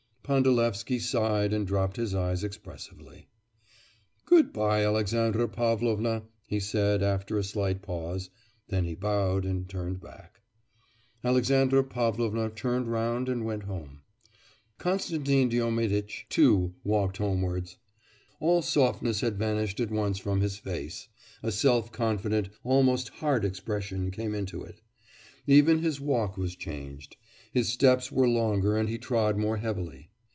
Pandalevsky 0.23 0.97
sighed 0.97 1.51
and 1.51 1.67
dropped 1.67 1.97
his 1.97 2.15
eyes 2.15 2.41
expressively. 2.41 3.27
'Good 4.23 4.53
bye, 4.53 4.81
Alexandra 4.85 5.49
Pavlovna!' 5.49 6.23
he 6.47 6.57
said 6.57 7.03
after 7.03 7.37
a 7.37 7.43
slight 7.43 7.81
pause; 7.81 8.29
then 8.69 8.85
he 8.85 8.95
bowed 8.95 9.43
and 9.43 9.67
turned 9.67 9.99
back. 9.99 10.39
Alexandra 11.21 11.83
Pavlovna 11.83 12.49
turned 12.49 12.87
round 12.87 13.27
and 13.27 13.43
went 13.43 13.63
home. 13.63 14.03
Konstantin 14.77 15.49
Diomiditch, 15.49 16.27
too, 16.29 16.75
walked 16.85 17.17
homewards. 17.17 17.75
All 18.39 18.61
softness 18.61 19.19
had 19.19 19.37
vanished 19.37 19.81
at 19.81 19.91
once 19.91 20.17
from 20.17 20.39
his 20.39 20.57
face; 20.57 21.09
a 21.43 21.51
self 21.51 21.91
confident, 21.91 22.47
almost 22.63 23.09
hard 23.19 23.43
expression 23.43 24.11
came 24.11 24.33
into 24.33 24.63
it. 24.63 24.79
Even 25.45 25.79
his 25.79 25.99
walk 25.99 26.37
was 26.37 26.55
changed; 26.55 27.17
his 27.51 27.67
steps 27.67 28.13
were 28.13 28.29
longer 28.29 28.77
and 28.77 28.87
he 28.87 28.97
trod 28.97 29.35
more 29.35 29.57
heavily. 29.57 30.07